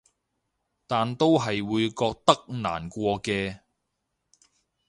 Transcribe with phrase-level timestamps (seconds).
[0.87, 3.59] 但都係會覺得難過嘅